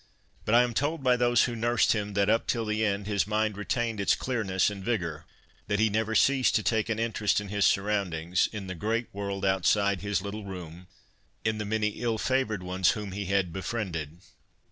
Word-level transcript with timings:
But 0.45 0.55
I 0.55 0.63
am 0.63 0.73
told 0.73 1.03
by 1.03 1.15
those 1.15 1.43
who 1.43 1.55
nursed 1.55 1.93
him 1.93 2.13
that 2.13 2.27
up 2.27 2.47
till 2.47 2.65
the 2.65 2.83
end 2.83 3.05
his 3.05 3.27
mind 3.27 3.55
retained 3.55 3.99
its 4.01 4.15
clear 4.15 4.43
ness 4.43 4.71
and 4.71 4.83
vigour; 4.83 5.27
that 5.67 5.77
he 5.79 5.91
never 5.91 6.15
ceased 6.15 6.55
to 6.55 6.63
take 6.63 6.89
an 6.89 6.97
interest 6.97 7.39
in 7.39 7.49
his 7.49 7.65
surroundings, 7.65 8.49
in 8.51 8.65
the 8.65 8.73
great 8.73 9.13
world 9.13 9.45
outside 9.45 10.01
his 10.01 10.23
little 10.23 10.43
room, 10.43 10.87
in 11.45 11.59
the 11.59 11.65
many 11.65 11.89
ill 11.99 12.17
favoured 12.17 12.63
ones 12.63 12.93
whom 12.97 13.11
he 13.11 13.25
had 13.25 13.53
befriended. 13.53 14.17